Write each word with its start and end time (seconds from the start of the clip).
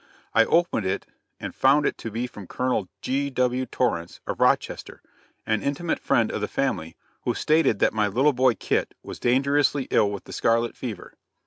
I 0.33 0.45
opened 0.45 0.87
it 0.87 1.05
and 1.39 1.53
found 1.53 1.85
it 1.85 1.95
to 1.99 2.09
be 2.09 2.25
from 2.25 2.47
Colonel 2.47 2.89
G.W. 3.03 3.67
Torrence, 3.67 4.19
of 4.25 4.39
Rochester, 4.39 4.99
an 5.45 5.61
intimate 5.61 5.99
friend 5.99 6.31
of 6.31 6.41
the 6.41 6.47
family, 6.47 6.97
who 7.21 7.35
stated 7.35 7.77
that 7.77 7.93
my 7.93 8.07
little 8.07 8.33
boy 8.33 8.55
Kit 8.55 8.95
was 9.03 9.19
dangerously 9.19 9.87
ill 9.91 10.09
with 10.09 10.23
the 10.23 10.33
scarlet 10.33 10.75
fever. 10.75 11.13